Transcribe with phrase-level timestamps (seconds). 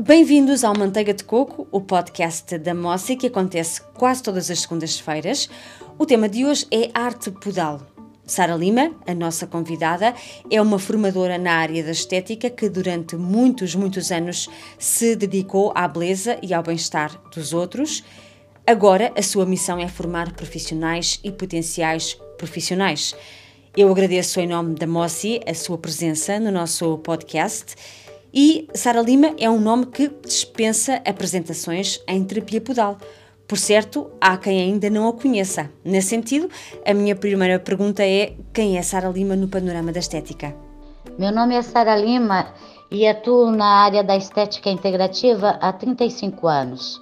[0.00, 5.50] Bem-vindos ao Manteiga de Coco, o podcast da Mossi que acontece quase todas as segundas-feiras.
[5.98, 7.80] O tema de hoje é arte podal.
[8.24, 10.14] Sara Lima, a nossa convidada,
[10.48, 14.48] é uma formadora na área da estética que durante muitos, muitos anos
[14.78, 18.04] se dedicou à beleza e ao bem-estar dos outros.
[18.64, 23.16] Agora, a sua missão é formar profissionais e potenciais profissionais.
[23.76, 27.74] Eu agradeço em nome da Mossi a sua presença no nosso podcast
[28.32, 32.98] e Sara Lima é um nome que dispensa apresentações em terapia podal.
[33.46, 35.70] Por certo, há quem ainda não a conheça.
[35.82, 36.50] Nesse sentido,
[36.86, 40.54] a minha primeira pergunta é: quem é Sara Lima no panorama da estética?
[41.18, 42.52] Meu nome é Sara Lima
[42.90, 47.00] e atuo na área da estética integrativa há 35 anos.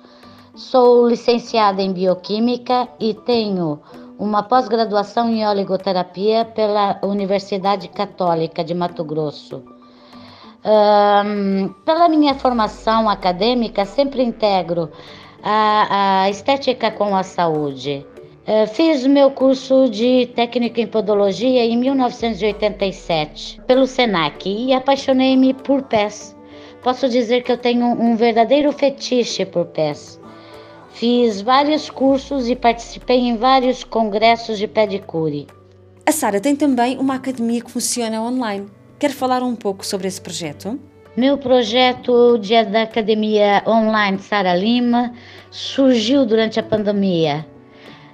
[0.55, 3.81] Sou licenciada em bioquímica e tenho
[4.19, 9.76] uma pós-graduação em oligoterapia pela Universidade Católica de Mato Grosso.
[10.65, 14.91] Um, pela minha formação acadêmica, sempre integro
[15.43, 18.05] a, a estética com a saúde.
[18.47, 25.83] Uh, fiz meu curso de técnica em podologia em 1987 pelo SENAC e apaixonei-me por
[25.83, 26.37] pés.
[26.83, 30.21] Posso dizer que eu tenho um verdadeiro fetiche por pés.
[30.91, 35.47] Fiz vários cursos e participei em vários congressos de pedicure.
[36.07, 38.69] A Sara tem também uma academia que funciona online.
[38.99, 40.81] Quer falar um pouco sobre esse projeto?
[41.15, 45.13] Meu projeto de, da Academia Online Sara Lima
[45.51, 47.47] surgiu durante a pandemia.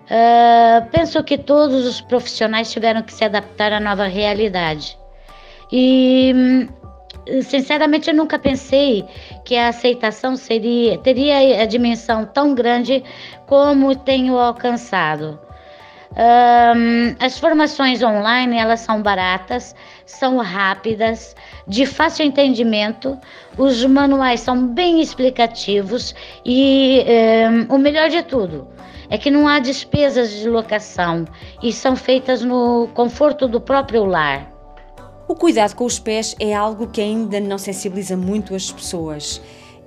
[0.07, 4.99] Uh, penso que todos os profissionais tiveram que se adaptar à nova realidade.
[5.71, 6.69] E,
[7.43, 9.05] sinceramente, eu nunca pensei
[9.45, 13.05] que a aceitação seria, teria a dimensão tão grande
[13.47, 15.39] como tenho alcançado.
[16.17, 19.75] Um, as formações online elas são baratas,
[20.05, 21.35] são rápidas,
[21.67, 23.19] de fácil entendimento.
[23.57, 26.15] Os manuais são bem explicativos
[26.45, 27.05] e
[27.71, 28.69] um, o melhor de tudo
[29.09, 31.27] é que não há despesas de locação
[31.63, 34.51] e são feitas no conforto do próprio lar.
[35.29, 39.41] O cuidado com os pés é algo que ainda não sensibiliza muito as pessoas.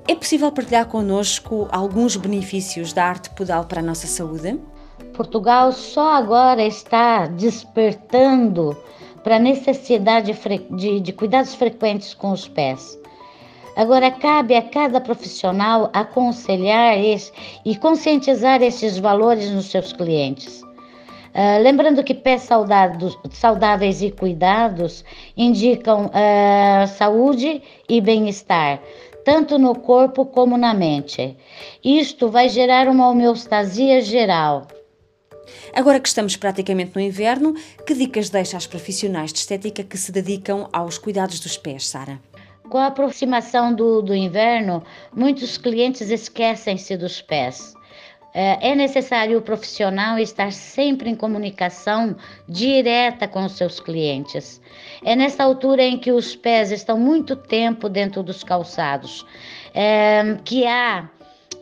[0.07, 4.59] É possível partilhar connosco alguns benefícios da arte podal para a nossa saúde?
[5.13, 8.78] Portugal só agora está despertando
[9.23, 10.33] para a necessidade
[10.72, 13.00] de, de cuidados frequentes com os pés.
[13.75, 17.31] Agora, cabe a cada profissional aconselhar esse,
[17.66, 20.61] e conscientizar esses valores nos seus clientes.
[20.61, 25.03] Uh, lembrando que pés saudados, saudáveis e cuidados
[25.35, 28.79] indicam uh, saúde e bem-estar,
[29.25, 31.35] tanto no corpo como na mente.
[31.84, 34.67] Isto vai gerar uma homeostasia geral,
[35.73, 37.53] Agora que estamos praticamente no inverno,
[37.85, 42.19] que dicas deixa às profissionais de estética que se dedicam aos cuidados dos pés, Sara?
[42.69, 47.75] Com a aproximação do, do inverno, muitos clientes esquecem-se dos pés.
[48.38, 52.17] É, é necessário o profissional estar sempre em comunicação
[52.50, 54.61] direta com os seus clientes.
[55.05, 59.25] É nessa altura em que os pés estão muito tempo dentro dos calçados,
[59.73, 61.09] é, que há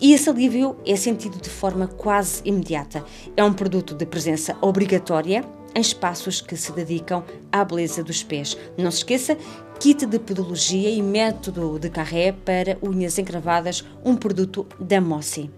[0.00, 3.04] e esse alívio é sentido de forma quase imediata.
[3.36, 8.56] É um produto de presença obrigatória em espaços que se dedicam à beleza dos pés.
[8.76, 9.36] Não se esqueça,
[9.78, 15.50] kit de podologia e método de carré para unhas encravadas, um produto da Mossi.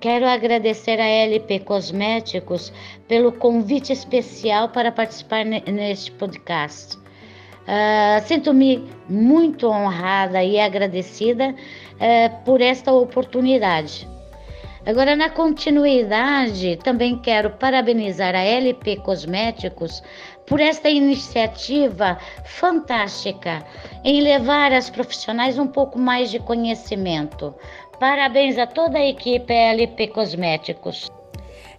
[0.00, 2.72] Quero agradecer a LP Cosméticos
[3.06, 6.99] pelo convite especial para participar neste podcast.
[7.62, 14.08] Uh, Sinto-me muito honrada e agradecida uh, por esta oportunidade.
[14.86, 20.02] Agora, na continuidade, também quero parabenizar a LP Cosméticos
[20.46, 23.64] por esta iniciativa fantástica
[24.02, 27.54] em levar as profissionais um pouco mais de conhecimento.
[28.00, 31.10] Parabéns a toda a equipe LP Cosméticos.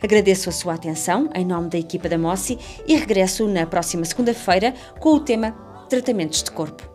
[0.02, 2.58] Agradeço a sua atenção em nome da equipa da Mossi
[2.88, 6.90] e regresso na próxima segunda-feira com o tema Tratamentos de Corpo.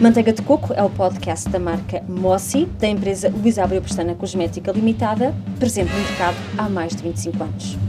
[0.00, 4.72] Manteiga de Coco é o podcast da marca Mossi, da empresa Luís Abreu Pestana Cosmética
[4.72, 7.85] Limitada, presente no mercado há mais de 25 anos.